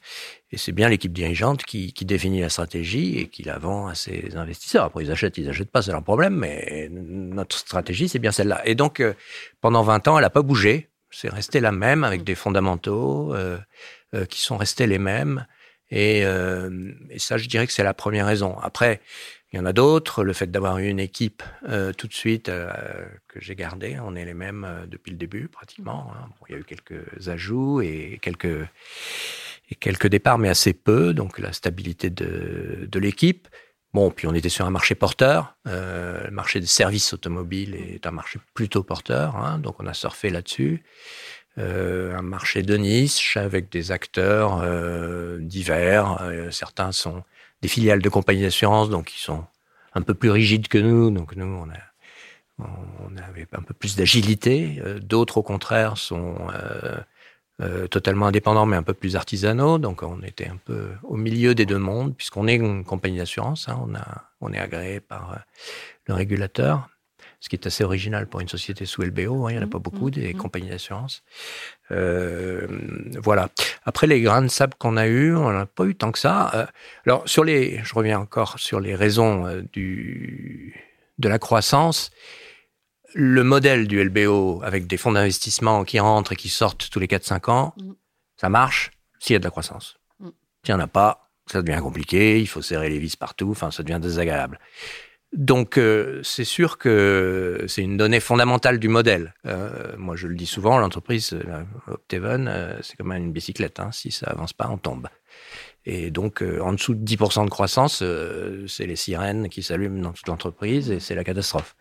Et 0.51 0.57
c'est 0.57 0.71
bien 0.71 0.89
l'équipe 0.89 1.11
dirigeante 1.11 1.63
qui, 1.63 1.93
définit 2.01 2.41
la 2.41 2.49
stratégie 2.49 3.19
et 3.19 3.27
qui 3.27 3.43
la 3.43 3.57
vend 3.57 3.87
à 3.87 3.95
ses 3.95 4.35
investisseurs. 4.35 4.85
Après, 4.85 5.03
ils 5.03 5.11
achètent, 5.11 5.37
ils 5.37 5.49
achètent 5.49 5.71
pas, 5.71 5.81
c'est 5.81 5.91
leur 5.91 6.03
problème, 6.03 6.35
mais 6.35 6.87
notre 6.91 7.57
stratégie, 7.57 8.07
c'est 8.07 8.19
bien 8.19 8.31
celle-là. 8.31 8.61
Et 8.65 8.75
donc, 8.75 8.99
euh, 8.99 9.13
pendant 9.61 9.83
20 9.83 10.07
ans, 10.07 10.17
elle 10.17 10.23
n'a 10.23 10.29
pas 10.29 10.41
bougé. 10.41 10.89
C'est 11.11 11.29
resté 11.29 11.59
la 11.59 11.71
même 11.71 12.03
avec 12.03 12.23
des 12.23 12.35
fondamentaux 12.35 13.33
euh, 13.35 13.57
euh, 14.15 14.25
qui 14.25 14.41
sont 14.41 14.57
restés 14.57 14.87
les 14.87 14.99
mêmes. 14.99 15.45
Et, 15.91 16.21
et, 16.21 17.19
ça, 17.19 17.37
je 17.37 17.47
dirais 17.47 17.67
que 17.67 17.73
c'est 17.73 17.83
la 17.83 17.93
première 17.93 18.25
raison. 18.25 18.57
Après, 18.59 18.99
il 19.53 19.57
y 19.57 19.59
en 19.59 19.65
a 19.65 19.73
d'autres. 19.73 20.23
Le 20.23 20.33
fait 20.33 20.49
d'avoir 20.49 20.79
eu 20.79 20.87
une 20.87 20.99
équipe 20.99 21.43
euh, 21.69 21.93
tout 21.93 22.07
de 22.07 22.13
suite 22.13 22.49
euh, 22.49 23.05
que 23.27 23.39
j'ai 23.39 23.55
gardée, 23.55 23.97
on 24.03 24.15
est 24.15 24.25
les 24.25 24.33
mêmes 24.33 24.65
euh, 24.67 24.87
depuis 24.87 25.11
le 25.11 25.17
début 25.17 25.47
pratiquement. 25.47 26.11
Hein. 26.11 26.29
il 26.49 26.53
y 26.53 26.55
a 26.55 26.59
eu 26.59 26.63
quelques 26.63 27.27
ajouts 27.27 27.81
et 27.81 28.19
quelques 28.21 28.67
et 29.69 29.75
quelques 29.75 30.07
départs, 30.07 30.39
mais 30.39 30.49
assez 30.49 30.73
peu. 30.73 31.13
Donc 31.13 31.37
la 31.37 31.53
stabilité 31.53 32.09
de, 32.09 32.87
de 32.89 32.99
l'équipe. 32.99 33.47
Bon, 33.93 34.09
puis 34.09 34.25
on 34.25 34.33
était 34.33 34.49
sur 34.49 34.65
un 34.65 34.71
marché 34.71 34.95
porteur. 34.95 35.55
le 35.65 36.31
marché 36.31 36.59
des 36.59 36.65
services 36.65 37.13
automobiles 37.13 37.75
est 37.75 38.07
un 38.07 38.11
marché 38.11 38.39
plutôt 38.55 38.81
porteur, 38.81 39.35
hein, 39.35 39.59
donc 39.59 39.79
on 39.79 39.85
a 39.85 39.93
surfé 39.93 40.31
là-dessus. 40.31 40.83
Un 41.57 42.21
marché 42.21 42.63
de 42.63 42.75
niche 42.77 43.37
avec 43.37 43.71
des 43.71 43.91
acteurs 43.91 44.63
divers. 45.39 46.19
certains 46.51 46.91
sont 46.91 47.23
des 47.61 47.67
filiales 47.67 48.01
de 48.01 48.09
compagnies 48.09 48.41
d'assurance, 48.41 48.89
donc 48.89 49.13
ils 49.15 49.19
sont 49.19 49.45
un 49.95 50.01
peu 50.01 50.13
plus 50.13 50.29
rigides 50.29 50.67
que 50.67 50.77
nous. 50.77 51.11
Donc 51.11 51.35
nous, 51.35 51.45
on, 51.45 51.69
a, 51.69 51.79
on 52.59 53.17
avait 53.17 53.47
un 53.53 53.61
peu 53.61 53.73
plus 53.73 53.95
d'agilité. 53.95 54.81
Euh, 54.85 54.99
d'autres, 54.99 55.37
au 55.37 55.43
contraire, 55.43 55.97
sont 55.97 56.35
euh, 56.53 56.97
euh, 57.61 57.87
totalement 57.87 58.27
indépendants, 58.27 58.65
mais 58.65 58.75
un 58.75 58.83
peu 58.83 58.93
plus 58.93 59.15
artisanaux. 59.15 59.77
Donc 59.77 60.03
on 60.03 60.21
était 60.23 60.47
un 60.47 60.57
peu 60.57 60.89
au 61.03 61.15
milieu 61.15 61.55
des 61.55 61.65
deux 61.65 61.79
mondes, 61.79 62.15
puisqu'on 62.15 62.47
est 62.47 62.55
une 62.55 62.83
compagnie 62.83 63.17
d'assurance. 63.17 63.69
Hein, 63.69 63.79
on, 63.87 63.95
a, 63.95 64.29
on 64.41 64.51
est 64.53 64.59
agréé 64.59 64.99
par 64.99 65.39
le 66.07 66.13
régulateur 66.13 66.89
ce 67.43 67.49
qui 67.49 67.57
est 67.57 67.67
assez 67.67 67.83
original 67.83 68.25
pour 68.25 68.39
une 68.39 68.47
société 68.47 68.85
sous 68.85 69.01
LBO. 69.01 69.45
Hein, 69.45 69.51
il 69.51 69.57
n'y 69.57 69.61
en 69.61 69.65
a 69.65 69.69
pas 69.69 69.77
mmh, 69.77 69.81
beaucoup, 69.81 70.09
des 70.09 70.33
mmh. 70.33 70.37
compagnies 70.37 70.69
d'assurance. 70.69 71.23
Euh, 71.91 72.65
voilà. 73.21 73.49
Après, 73.83 74.07
les 74.07 74.21
grains 74.21 74.43
de 74.43 74.47
sable 74.47 74.75
qu'on 74.79 74.95
a 74.95 75.07
eu, 75.07 75.35
on 75.35 75.51
n'a 75.51 75.65
pas 75.65 75.83
eu 75.83 75.93
tant 75.93 76.13
que 76.13 76.19
ça. 76.19 76.51
Euh, 76.53 76.65
alors, 77.05 77.27
sur 77.27 77.43
les, 77.43 77.83
je 77.83 77.93
reviens 77.95 78.17
encore 78.17 78.59
sur 78.59 78.79
les 78.79 78.95
raisons 78.95 79.45
euh, 79.45 79.61
du, 79.73 80.81
de 81.17 81.27
la 81.27 81.37
croissance. 81.37 82.11
Le 83.13 83.43
modèle 83.43 83.89
du 83.89 84.01
LBO 84.01 84.61
avec 84.63 84.87
des 84.87 84.95
fonds 84.95 85.11
d'investissement 85.11 85.83
qui 85.83 85.99
rentrent 85.99 86.31
et 86.31 86.37
qui 86.37 86.47
sortent 86.47 86.89
tous 86.89 86.99
les 86.99 87.07
4-5 87.07 87.51
ans, 87.51 87.75
ça 88.37 88.47
marche 88.47 88.91
s'il 89.19 89.33
y 89.33 89.35
a 89.35 89.39
de 89.39 89.43
la 89.43 89.51
croissance. 89.51 89.97
S'il 90.63 90.73
n'y 90.73 90.81
en 90.81 90.83
a 90.83 90.87
pas, 90.87 91.29
ça 91.47 91.61
devient 91.61 91.81
compliqué, 91.81 92.39
il 92.39 92.47
faut 92.47 92.61
serrer 92.61 92.87
les 92.87 92.99
vis 92.99 93.17
partout, 93.17 93.51
enfin, 93.51 93.69
ça 93.69 93.83
devient 93.83 93.99
désagréable. 94.01 94.59
Donc 95.33 95.79
euh, 95.79 96.19
c'est 96.23 96.43
sûr 96.43 96.77
que 96.77 97.65
c'est 97.67 97.81
une 97.81 97.97
donnée 97.97 98.19
fondamentale 98.19 98.77
du 98.77 98.87
modèle. 98.87 99.33
Euh, 99.47 99.93
moi 99.97 100.15
je 100.15 100.27
le 100.27 100.35
dis 100.35 100.45
souvent, 100.45 100.77
l'entreprise 100.77 101.33
euh, 101.33 101.63
Opteven, 101.87 102.77
c'est 102.83 102.95
comme 102.97 103.11
une 103.13 103.31
bicyclette. 103.31 103.79
Hein. 103.79 103.89
si 103.91 104.11
ça 104.11 104.27
avance 104.27 104.53
pas, 104.53 104.69
on 104.69 104.77
tombe. 104.77 105.07
Et 105.85 106.11
donc 106.11 106.41
en 106.61 106.71
dessous 106.71 106.93
de 106.93 107.03
10% 107.03 107.43
de 107.43 107.49
croissance, 107.49 108.01
c'est 108.67 108.85
les 108.85 108.95
sirènes 108.95 109.49
qui 109.49 109.63
s'allument 109.63 110.01
dans 110.01 110.13
toute 110.13 110.27
l'entreprise 110.27 110.91
et 110.91 111.01
c'est 111.01 111.15
la 111.15 111.25
catastrophe. 111.25 111.75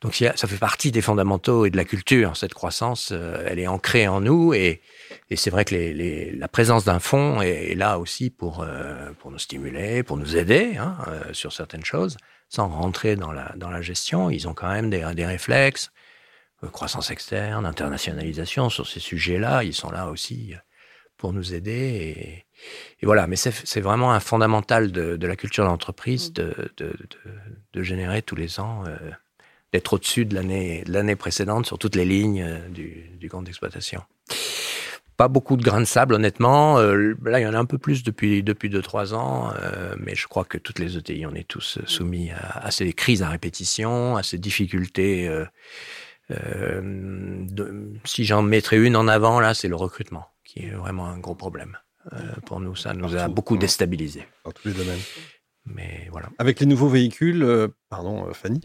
Donc 0.00 0.14
ça 0.14 0.48
fait 0.48 0.56
partie 0.56 0.90
des 0.90 1.02
fondamentaux 1.02 1.66
et 1.66 1.70
de 1.70 1.76
la 1.76 1.84
culture. 1.84 2.34
Cette 2.36 2.54
croissance, 2.54 3.12
elle 3.12 3.58
est 3.58 3.66
ancrée 3.66 4.08
en 4.08 4.22
nous 4.22 4.54
et, 4.54 4.80
et 5.28 5.36
c'est 5.36 5.50
vrai 5.50 5.66
que 5.66 5.74
les, 5.74 6.30
la 6.30 6.48
présence 6.48 6.86
d'un 6.86 6.98
fonds 6.98 7.42
est, 7.42 7.74
là 7.74 7.98
aussi 7.98 8.30
pour, 8.30 8.64
pour 9.18 9.30
nous 9.30 9.38
stimuler, 9.38 10.02
pour 10.02 10.16
nous 10.16 10.34
aider 10.34 10.76
hein, 10.78 10.96
sur 11.32 11.52
certaines 11.52 11.84
choses 11.84 12.16
sans 12.52 12.68
rentrer 12.68 13.16
dans 13.16 13.32
la, 13.32 13.54
dans 13.56 13.70
la 13.70 13.80
gestion, 13.80 14.28
ils 14.28 14.46
ont 14.46 14.52
quand 14.52 14.70
même 14.70 14.90
des, 14.90 15.10
des 15.14 15.24
réflexes, 15.24 15.90
euh, 16.62 16.68
croissance 16.68 17.10
externe, 17.10 17.64
internationalisation, 17.64 18.68
sur 18.68 18.86
ces 18.86 19.00
sujets-là, 19.00 19.64
ils 19.64 19.72
sont 19.72 19.90
là 19.90 20.08
aussi 20.08 20.54
pour 21.16 21.32
nous 21.32 21.54
aider. 21.54 21.72
Et, 21.72 22.44
et 23.00 23.06
voilà, 23.06 23.26
mais 23.26 23.36
c'est 23.36 23.80
vraiment 23.80 24.12
un 24.12 24.20
fondamental 24.20 24.92
de, 24.92 25.16
de 25.16 25.26
la 25.26 25.34
culture 25.36 25.64
d'entreprise 25.64 26.28
mm. 26.28 26.32
de, 26.34 26.72
de, 26.76 26.92
de, 27.72 27.82
générer 27.82 28.20
tous 28.20 28.36
les 28.36 28.60
ans, 28.60 28.84
euh, 28.86 28.96
d'être 29.72 29.94
au-dessus 29.94 30.26
de 30.26 30.34
l'année 30.34 31.16
précédente 31.16 31.64
sur 31.64 31.78
toutes 31.78 31.96
les 31.96 32.04
lignes 32.04 32.42
euh, 32.42 32.68
du, 32.68 33.08
du 33.18 33.30
compte 33.30 33.44
d'exploitation. 33.44 34.02
Pas 35.22 35.28
beaucoup 35.28 35.56
de 35.56 35.62
grains 35.62 35.80
de 35.80 35.86
sable, 35.86 36.14
honnêtement. 36.14 36.78
Euh, 36.78 37.14
là, 37.24 37.38
il 37.38 37.44
y 37.44 37.46
en 37.46 37.54
a 37.54 37.58
un 37.58 37.64
peu 37.64 37.78
plus 37.78 38.02
depuis 38.02 38.42
depuis 38.42 38.68
deux 38.68 38.82
trois 38.82 39.14
ans, 39.14 39.52
mais 39.98 40.16
je 40.16 40.26
crois 40.26 40.44
que 40.44 40.58
toutes 40.58 40.80
les 40.80 40.96
ETI, 40.96 41.26
on 41.26 41.34
est 41.34 41.46
tous 41.46 41.78
soumis 41.86 42.30
à, 42.32 42.66
à 42.66 42.70
ces 42.72 42.92
crises 42.92 43.22
à 43.22 43.28
répétition, 43.28 44.16
à 44.16 44.24
ces 44.24 44.38
difficultés. 44.38 45.30
si 48.04 48.24
j'en 48.24 48.42
mettrais 48.42 48.78
une 48.78 48.96
en 48.96 49.06
avant, 49.06 49.38
là, 49.38 49.54
c'est 49.54 49.68
le 49.68 49.76
recrutement, 49.76 50.26
qui 50.44 50.66
est 50.66 50.70
vraiment 50.70 51.06
un 51.06 51.18
gros 51.18 51.36
problème. 51.36 51.76
Euh, 52.12 52.18
pour 52.46 52.60
nous, 52.60 52.74
ça 52.74 52.94
nous 52.94 53.16
a 53.16 53.28
beaucoup 53.28 53.56
déstabilisé. 53.56 54.26
Dans 54.44 54.52
tous 54.52 54.68
les 54.68 54.74
domaines. 54.74 54.98
Mais 55.64 56.08
voilà. 56.10 56.28
Avec 56.38 56.58
les 56.58 56.66
nouveaux 56.66 56.88
véhicules, 56.88 57.42
euh, 57.44 57.68
pardon 57.88 58.26
euh, 58.28 58.32
Fanny, 58.32 58.60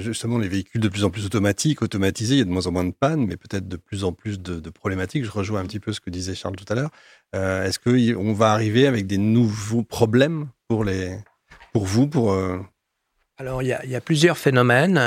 justement 0.00 0.38
les 0.38 0.48
véhicules 0.48 0.80
de 0.80 0.88
plus 0.88 1.04
en 1.04 1.10
plus 1.10 1.24
automatiques, 1.24 1.82
automatisés, 1.82 2.34
il 2.34 2.38
y 2.38 2.42
a 2.42 2.44
de 2.44 2.50
moins 2.50 2.66
en 2.66 2.72
moins 2.72 2.84
de 2.84 2.92
pannes, 2.92 3.26
mais 3.26 3.36
peut-être 3.36 3.68
de 3.68 3.76
plus 3.76 4.04
en 4.04 4.12
plus 4.12 4.40
de, 4.40 4.70
problématiques. 4.70 5.24
Je 5.24 5.30
rejoins 5.30 5.60
un 5.60 5.66
petit 5.66 5.80
peu 5.80 5.92
ce 5.92 6.00
que 6.00 6.10
disait 6.10 6.34
Charles 6.34 6.56
tout 6.56 6.70
à 6.72 6.74
l'heure. 6.74 6.90
Est-ce 7.32 7.78
qu'on 7.78 8.32
va 8.32 8.52
arriver 8.52 8.86
avec 8.86 9.06
des 9.06 9.18
nouveaux 9.18 9.82
problèmes 9.82 10.48
pour, 10.68 10.84
les, 10.84 11.16
pour 11.72 11.84
vous 11.84 12.06
pour, 12.06 12.36
Alors 13.38 13.62
il 13.62 13.66
y, 13.66 13.72
a, 13.72 13.84
y, 13.84 13.96
a, 13.96 14.00
plusieurs 14.00 14.38
phénomènes. 14.38 14.98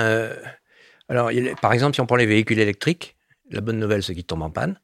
alors 1.10 1.32
par 1.62 1.74
exemple, 1.74 1.96
si 1.96 2.02
on 2.02 2.06
prend 2.06 2.18
les 2.18 2.26
véhicules 2.26 2.60
électriques, 2.60 3.16
la 3.50 3.62
bonne 3.62 3.80
nouvelle 3.80 4.04
c'est 4.04 4.14
qu'ils 4.14 4.26
tombent 4.26 4.44
en 4.44 4.50
panne. 4.50 4.78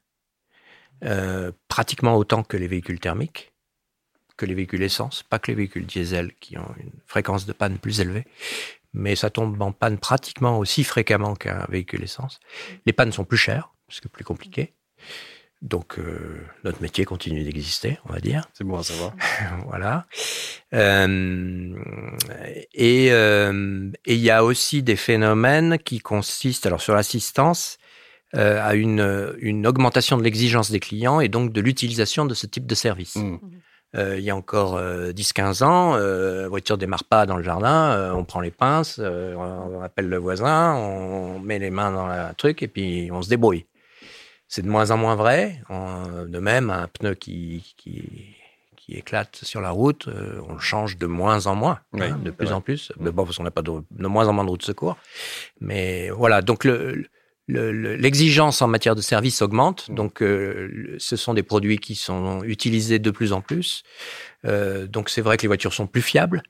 Euh, 1.05 1.51
pratiquement 1.67 2.15
autant 2.15 2.43
que 2.43 2.55
les 2.55 2.67
véhicules 2.67 2.99
thermiques, 2.99 3.52
que 4.37 4.45
les 4.45 4.53
véhicules 4.53 4.83
essence, 4.83 5.23
pas 5.23 5.39
que 5.39 5.51
les 5.51 5.55
véhicules 5.55 5.85
diesel 5.85 6.33
qui 6.39 6.57
ont 6.57 6.73
une 6.77 6.91
fréquence 7.05 7.45
de 7.45 7.53
panne 7.53 7.77
plus 7.77 7.99
élevée, 7.99 8.25
mais 8.93 9.15
ça 9.15 9.29
tombe 9.29 9.61
en 9.61 9.71
panne 9.71 9.97
pratiquement 9.97 10.57
aussi 10.59 10.83
fréquemment 10.83 11.35
qu'un 11.35 11.65
véhicule 11.69 12.03
essence. 12.03 12.39
Les 12.85 12.93
pannes 12.93 13.11
sont 13.11 13.25
plus 13.25 13.37
chères, 13.37 13.73
parce 13.87 13.99
que 13.99 14.07
plus 14.07 14.23
compliqué. 14.23 14.73
Donc 15.61 15.97
euh, 15.97 16.45
notre 16.65 16.81
métier 16.81 17.05
continue 17.05 17.43
d'exister, 17.43 17.97
on 18.05 18.13
va 18.13 18.19
dire. 18.19 18.49
C'est 18.53 18.65
bon 18.65 18.77
à 18.77 18.83
savoir. 18.83 19.15
voilà. 19.67 20.05
Euh, 20.73 21.73
et 22.73 23.07
il 23.07 24.19
y 24.19 24.29
a 24.29 24.43
aussi 24.43 24.83
des 24.83 24.97
phénomènes 24.97 25.79
qui 25.79 25.99
consistent, 25.99 26.65
alors 26.65 26.81
sur 26.81 26.93
l'assistance, 26.93 27.77
euh, 28.35 28.59
à 28.61 28.73
une, 28.73 29.35
une, 29.41 29.67
augmentation 29.67 30.17
de 30.17 30.23
l'exigence 30.23 30.71
des 30.71 30.79
clients 30.79 31.19
et 31.19 31.29
donc 31.29 31.53
de 31.53 31.61
l'utilisation 31.61 32.25
de 32.25 32.33
ce 32.33 32.47
type 32.47 32.65
de 32.65 32.73
service. 32.73 33.15
Mmh. 33.15 33.37
Euh, 33.95 34.17
il 34.17 34.23
y 34.23 34.29
a 34.29 34.35
encore 34.35 34.79
10-15 34.79 35.61
euh, 35.61 35.65
ans, 35.65 35.95
la 36.43 36.47
voiture 36.47 36.77
démarre 36.77 37.03
pas 37.03 37.25
dans 37.25 37.37
le 37.37 37.43
jardin, 37.43 38.13
on 38.15 38.23
prend 38.23 38.41
les 38.41 38.51
pinces, 38.51 38.99
on 38.99 39.81
appelle 39.81 40.09
le 40.09 40.17
voisin, 40.17 40.73
on 40.75 41.39
met 41.39 41.59
les 41.59 41.69
mains 41.69 41.91
dans 41.91 42.07
le 42.07 42.33
truc 42.35 42.63
et 42.63 42.67
puis 42.67 43.09
on 43.11 43.21
se 43.21 43.29
débrouille. 43.29 43.65
C'est 44.47 44.61
de 44.61 44.69
moins 44.69 44.91
en 44.91 44.97
moins 44.97 45.15
vrai. 45.15 45.61
de 45.69 46.39
même, 46.39 46.69
un 46.69 46.87
pneu 46.87 47.15
qui, 47.15 47.73
qui, 47.77 48.35
qui 48.75 48.93
éclate 48.93 49.37
sur 49.37 49.61
la 49.61 49.71
route, 49.71 50.07
on 50.47 50.53
le 50.53 50.59
change 50.59 50.97
de 50.97 51.07
moins 51.07 51.47
en 51.47 51.55
moins, 51.55 51.79
hein, 51.99 52.17
de 52.23 52.31
plus 52.31 52.51
en 52.51 52.61
plus. 52.61 52.91
Mais 52.99 53.11
bon, 53.11 53.25
parce 53.25 53.37
qu'on 53.37 53.43
n'a 53.43 53.51
pas 53.51 53.61
de, 53.61 53.71
de, 53.91 54.07
moins 54.07 54.27
en 54.27 54.33
moins 54.33 54.43
de 54.43 54.49
routes 54.49 54.61
de 54.61 54.65
secours. 54.65 54.97
Mais 55.59 56.09
voilà, 56.09 56.41
donc 56.41 56.65
le, 56.65 57.05
l'exigence 57.47 58.61
en 58.61 58.67
matière 58.67 58.95
de 58.95 59.01
service 59.01 59.41
augmente, 59.41 59.89
mmh. 59.89 59.95
donc 59.95 60.21
euh, 60.21 60.95
ce 60.97 61.15
sont 61.15 61.33
des 61.33 61.43
produits 61.43 61.77
qui 61.77 61.95
sont 61.95 62.43
utilisés 62.43 62.99
de 62.99 63.11
plus 63.11 63.33
en 63.33 63.41
plus. 63.41 63.83
Euh, 64.45 64.87
donc 64.87 65.09
c'est 65.09 65.21
vrai 65.21 65.37
que 65.37 65.41
les 65.43 65.47
voitures 65.47 65.73
sont 65.73 65.87
plus 65.87 66.01
fiables, 66.01 66.41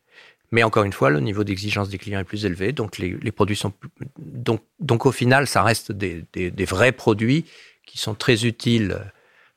mais 0.51 0.63
encore 0.63 0.83
une 0.83 0.93
fois, 0.93 1.09
le 1.09 1.19
niveau 1.19 1.43
d'exigence 1.43 1.89
des 1.89 1.97
clients 1.97 2.19
est 2.19 2.25
plus 2.25 2.45
élevé, 2.45 2.73
donc 2.73 2.97
les, 2.99 3.31
produits 3.31 3.55
sont 3.55 3.71
plus, 3.71 3.89
donc 4.19 4.61
donc 4.79 5.05
au 5.05 5.11
final, 5.11 5.47
ça 5.47 5.63
reste 5.63 5.91
des, 5.91 6.25
des, 6.33 6.65
vrais 6.65 6.91
produits 6.91 7.45
qui 7.87 7.97
sont 7.97 8.13
très 8.13 8.45
utiles 8.45 8.99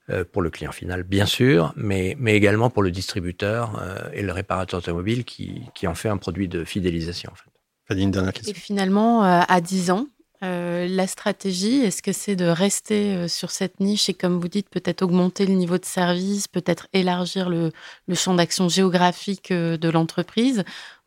euh, 0.09 0.25
pour 0.25 0.40
le 0.40 0.49
client 0.49 0.73
final, 0.73 1.02
bien 1.02 1.26
sûr, 1.26 1.75
mais, 1.76 2.16
mais 2.19 2.35
également 2.35 2.71
pour 2.71 2.83
le 2.83 2.90
distributeur 2.90 3.83
et 4.14 4.23
le 4.23 4.33
réparateur 4.33 4.78
automobile 4.78 5.25
qui, 5.25 5.62
qui 5.75 5.87
en 5.87 5.95
fait 5.95 6.09
un 6.09 6.16
produit 6.16 6.49
de 6.49 6.64
fidélisation. 6.64 7.31
En 7.31 7.35
fait. 7.35 8.00
une 8.00 8.11
dernière 8.11 8.33
question. 8.33 8.52
Et 8.52 8.59
finalement, 8.59 9.23
à 9.23 9.61
10 9.61 9.90
ans, 9.90 10.07
euh, 10.43 10.87
la 10.88 11.07
stratégie, 11.07 11.81
est-ce 11.81 12.02
que 12.02 12.12
c'est 12.12 12.37
de 12.37 12.45
rester 12.45 13.14
euh, 13.14 13.28
sur 13.28 13.50
cette 13.50 13.81
niche 13.81 14.09
et, 14.09 14.14
comme 14.14 14.38
vous 14.38 14.49
dites, 14.49 14.69
peut-être 14.69 15.02
augmenter 15.02 15.47
le 15.47 15.55
niveau 15.55 15.78
de 15.78 15.85
service, 15.85 16.47
peut-être 16.47 16.88
élargir 16.93 17.49
le, 17.49 17.73
champ 18.14 18.35
d'action 18.35 18.69
géographique 18.69 19.50
euh, 19.50 19.76
de 19.76 19.88
l'entreprise? 19.88 20.64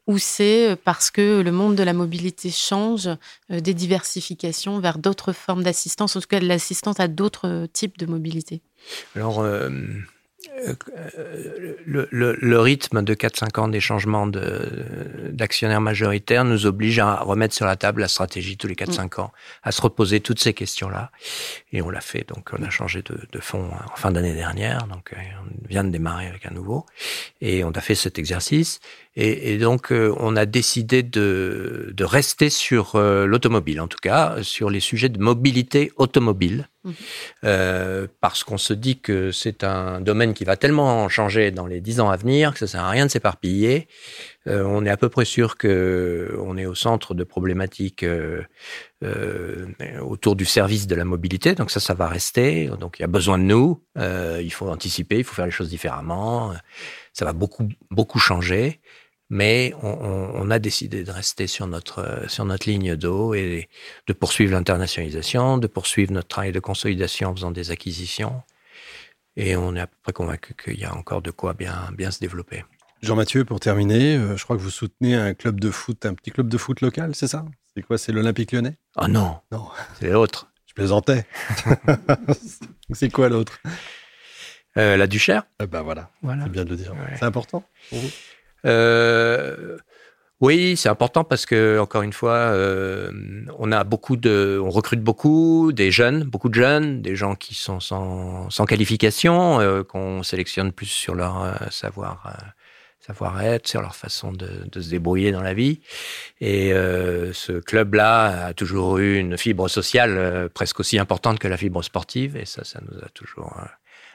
Ou 0.08 0.18
c'est 0.18 0.76
parce 0.84 1.12
que 1.12 1.42
le 1.42 1.52
monde 1.52 1.76
de 1.76 1.84
la 1.84 1.94
mobilité 1.94 2.50
change, 2.50 3.08
des 3.52 3.76
diversifications 3.76 4.80
vers 4.80 4.98
d'autres 4.98 5.34
formes 5.34 5.62
d'assistance, 5.62 6.16
en 6.16 6.20
tout 6.20 6.28
cas 6.28 6.40
de 6.40 6.48
l'assistance 6.48 7.00
à 7.00 7.08
d'autres 7.08 7.68
types 7.74 7.96
de 8.00 8.08
mobilité? 8.08 8.64
Alors, 9.16 9.46
le, 11.86 12.08
le, 12.12 12.60
rythme 12.60 13.04
de 13.04 13.14
4-5 13.14 13.60
ans 13.60 13.68
des 13.68 13.80
changements 13.80 14.28
d'actionnaires 14.28 15.82
majoritaires 15.82 16.46
nous 16.46 16.66
oblige 16.66 17.00
à 17.00 17.16
remettre 17.16 17.56
sur 17.56 17.66
la 17.66 17.76
table 17.76 18.02
la 18.02 18.08
stratégie 18.08 18.58
tous 18.58 18.68
les 18.68 18.76
4-5 18.76 19.18
mm. 19.18 19.22
ans, 19.22 19.32
à 19.64 19.72
se 19.72 19.82
reposer 19.82 20.20
toutes 20.20 20.40
ces 20.40 20.54
questions-là. 20.54 21.12
Et 21.72 21.82
on 21.82 21.90
l'a 21.90 22.02
fait. 22.02 22.28
Donc, 22.28 22.50
on 22.58 22.64
a 22.64 22.70
changé 22.70 23.02
de, 23.02 23.18
de 23.32 23.40
fonds 23.40 23.70
en 23.92 23.96
fin 23.96 24.12
d'année 24.12 24.34
dernière. 24.34 24.88
Donc, 24.88 25.14
euh, 25.14 25.18
on 25.44 25.68
vient 25.68 25.84
de 25.84 25.90
démarrer 25.90 26.28
avec 26.28 26.46
un 26.46 26.52
nouveau. 26.52 26.86
Et 27.42 27.64
on 27.64 27.72
a 27.72 27.82
fait 27.82 27.96
cet 27.96 28.20
exercice. 28.20 28.80
Et, 29.16 29.54
et 29.54 29.58
donc, 29.58 29.92
euh, 29.92 30.14
on 30.18 30.36
a 30.36 30.46
décidé 30.46 31.04
de, 31.04 31.92
de 31.94 32.04
rester 32.04 32.50
sur 32.50 32.96
euh, 32.96 33.26
l'automobile, 33.26 33.82
en 33.82 33.88
tout 33.88 33.98
cas, 34.02 34.38
sur 34.42 34.70
les 34.70 34.80
sujets 34.80 35.10
de 35.10 35.20
mobilité 35.20 35.92
automobile. 35.98 36.69
Mhm. 36.86 36.94
Euh, 37.44 38.08
parce 38.22 38.46
qu'on 38.46 38.58
se 38.58 38.72
dit 38.72 39.02
que 39.02 39.32
c'est 39.32 39.66
un 39.66 40.00
domaine 40.00 40.34
qui 40.34 40.46
va 40.46 40.56
tellement 40.56 41.10
changer 41.10 41.52
dans 41.52 41.68
les 41.68 41.82
dix 41.82 42.00
ans 42.00 42.10
à 42.10 42.16
venir 42.16 42.54
que 42.54 42.60
ça 42.60 42.68
sert 42.68 42.84
à 42.84 42.90
rien 42.90 43.06
de 43.06 43.12
s'éparpiller. 43.12 43.90
Euh, 44.48 44.64
on 44.64 44.86
est 44.86 44.90
à 44.90 44.96
peu 44.96 45.10
près 45.10 45.26
sûr 45.26 45.58
que 45.58 46.38
on 46.42 46.58
est 46.58 46.66
au 46.66 46.76
centre 46.76 47.14
de 47.14 47.26
problématiques 47.26 48.04
euh, 48.04 48.46
autour 50.02 50.38
du 50.38 50.46
service 50.46 50.88
de 50.88 50.96
la 50.96 51.06
mobilité, 51.06 51.54
donc 51.54 51.70
ça, 51.70 51.82
ça 51.82 51.94
va 51.94 52.08
rester. 52.08 52.68
Donc 52.80 53.00
il 53.00 53.02
y 53.02 53.06
a 53.06 53.10
besoin 53.10 53.38
de 53.38 53.44
nous. 53.44 53.84
Il 53.98 54.52
faut 54.52 54.70
anticiper, 54.70 55.18
il 55.18 55.24
faut 55.26 55.36
faire 55.36 55.46
les 55.46 55.52
choses 55.52 55.70
différemment. 55.70 56.54
Ça 57.12 57.26
va 57.26 57.34
beaucoup 57.34 57.68
beaucoup 57.92 58.20
changer 58.20 58.80
mais 59.30 59.74
on, 59.84 60.50
a 60.50 60.58
décidé 60.58 61.04
de 61.04 61.12
rester 61.12 61.46
sur 61.46 61.68
notre 61.68 62.24
sur 62.28 62.46
notre 62.46 62.68
ligne 62.68 62.96
d'eau 62.96 63.36
et 63.36 63.70
de 64.08 64.14
poursuivre 64.14 64.54
l'internationalisation, 64.54 65.58
de 65.60 65.68
poursuivre 65.68 66.12
notre 66.12 66.28
travail 66.28 66.52
de 66.52 66.60
consolidation 66.60 67.30
en 67.30 67.36
faisant 67.36 67.52
des 67.52 67.70
acquisitions. 67.70 68.42
Et 69.36 69.56
on 69.56 69.76
est 69.76 69.82
à 69.82 69.88
peu 69.88 69.96
près 70.02 70.14
convaincu 70.14 70.56
qu'il 70.56 70.80
y 70.80 70.86
a 70.86 70.96
encore 70.96 71.22
de 71.22 71.32
quoi 71.32 71.54
bien 71.54 71.90
bien 71.96 72.10
se 72.10 72.20
développer. 72.20 72.64
Jean-Mathieu, 73.02 73.46
pour 73.46 73.60
terminer, 73.62 74.18
euh, 74.18 74.36
je 74.36 74.44
crois 74.44 74.58
que 74.58 74.62
vous 74.62 74.70
soutenez 74.70 75.16
un 75.16 75.34
club 75.34 75.60
de 75.60 75.72
foot, 75.72 76.06
un 76.06 76.14
petit 76.14 76.32
club 76.32 76.50
de 76.50 76.58
foot 76.58 76.82
local, 76.82 77.16
c'est 77.16 77.28
ça? 77.28 77.46
C'est 77.74 77.82
quoi 77.82 77.98
C'est 77.98 78.12
l'Olympique 78.12 78.52
lyonnais? 78.52 78.78
Ah 78.98 79.08
non, 79.08 79.38
non, 79.52 79.70
c'est 80.00 80.10
l'autre. 80.10 80.52
Je 80.66 80.74
plaisantais. 80.74 81.26
c'est 82.92 83.10
quoi 83.10 83.30
l'autre? 83.30 83.62
Euh, 84.76 84.98
La 84.98 85.08
Duchère. 85.08 85.44
Ben 85.60 85.82
voilà, 85.82 86.12
voilà. 86.22 86.44
c'est 86.44 86.50
bien 86.50 86.66
de 86.66 86.72
le 86.72 86.76
dire. 86.76 86.94
C'est 87.18 87.26
important 87.26 87.64
pour 87.90 88.00
vous? 88.00 88.10
Euh, 88.66 89.78
oui, 90.42 90.78
c'est 90.78 90.88
important 90.88 91.26
parce 91.26 91.46
que 91.46 91.80
encore 91.80 92.02
une 92.02 92.14
fois, 92.14 92.32
euh, 92.32 93.12
on 93.58 93.74
a 93.74 93.84
beaucoup 93.84 94.16
de, 94.16 94.58
on 94.64 94.70
recrute 94.70 95.02
beaucoup 95.02 95.74
des 95.74 95.92
jeunes, 95.92 96.24
beaucoup 96.24 96.48
de 96.48 96.54
jeunes, 96.54 97.02
des 97.02 97.18
gens 97.18 97.36
qui 97.36 97.56
sont 97.56 97.82
sans, 97.82 98.50
sans 98.50 98.66
qualification, 98.66 99.60
euh, 99.60 99.84
qu'on 99.84 100.24
sélectionne 100.24 100.72
plus 100.72 100.86
sur 100.86 101.14
leur 101.14 101.44
euh, 101.44 101.52
savoir 101.72 102.24
euh, 102.28 102.46
savoir-être, 103.06 103.68
sur 103.68 103.82
leur 103.82 103.96
façon 103.96 104.32
de, 104.32 104.48
de, 104.72 104.82
se 104.82 104.90
débrouiller 104.90 105.34
dans 105.34 105.42
la 105.42 105.54
vie. 105.54 105.82
Et 106.42 106.72
ce 106.72 107.60
club-là 107.60 108.48
a 108.48 108.54
toujours 108.54 109.00
eu 109.00 109.18
une 109.18 109.36
fibre 109.36 109.68
sociale 109.68 110.50
presque 110.54 110.80
aussi 110.80 111.00
importante 111.00 111.40
que 111.40 111.48
la 111.48 111.58
fibre 111.58 111.82
sportive, 111.82 112.38
et 112.38 112.46
ça, 112.46 112.64
ça 112.64 112.80
nous 112.88 113.00
a 113.00 113.10
toujours 113.10 113.56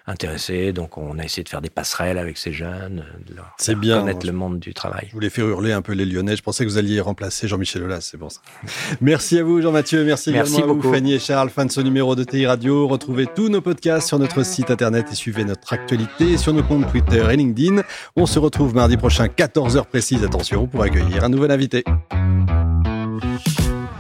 intéressés. 0.06 0.72
Donc, 0.72 0.98
on 0.98 1.18
a 1.18 1.24
essayé 1.24 1.42
de 1.44 1.48
faire 1.48 1.62
des 1.62 1.70
passerelles 1.70 2.18
avec 2.18 2.36
ces 2.36 2.52
jeunes, 2.52 3.04
de 3.26 3.34
leur, 3.34 3.56
bien, 3.76 4.00
connaître 4.00 4.26
le 4.26 4.32
monde 4.32 4.58
du 4.58 4.74
travail. 4.74 5.06
Je 5.08 5.12
voulais 5.14 5.30
faire 5.30 5.46
hurler 5.46 5.72
un 5.72 5.82
peu 5.82 5.92
les 5.92 6.04
Lyonnais. 6.04 6.36
Je 6.36 6.42
pensais 6.42 6.64
que 6.64 6.70
vous 6.70 6.78
alliez 6.78 7.00
remplacer 7.00 7.48
Jean-Michel 7.48 7.82
Aulas, 7.82 8.00
c'est 8.02 8.16
bon 8.16 8.28
ça. 8.28 8.40
Merci 9.00 9.38
à 9.38 9.44
vous, 9.44 9.60
Jean-Mathieu. 9.60 10.04
Merci, 10.04 10.32
Merci 10.32 10.56
également 10.56 10.74
beaucoup. 10.74 10.88
à 10.88 10.90
vous, 10.90 10.94
Fanny 10.94 11.14
et 11.14 11.18
Charles. 11.18 11.50
Fin 11.50 11.64
de 11.64 11.72
ce 11.72 11.80
numéro 11.80 12.14
de 12.14 12.24
TI 12.24 12.46
Radio. 12.46 12.86
Retrouvez 12.86 13.26
tous 13.26 13.48
nos 13.48 13.60
podcasts 13.60 14.08
sur 14.08 14.18
notre 14.18 14.42
site 14.44 14.70
internet 14.70 15.06
et 15.10 15.14
suivez 15.14 15.44
notre 15.44 15.72
actualité 15.72 16.36
sur 16.36 16.52
nos 16.52 16.62
comptes 16.62 16.90
Twitter 16.90 17.24
et 17.30 17.36
LinkedIn. 17.36 17.82
On 18.16 18.26
se 18.26 18.38
retrouve 18.38 18.74
mardi 18.74 18.96
prochain, 18.96 19.26
14h 19.26 19.84
précise, 19.86 20.22
attention, 20.24 20.66
pour 20.66 20.82
accueillir 20.82 21.24
un 21.24 21.28
nouvel 21.28 21.50
invité. 21.50 21.84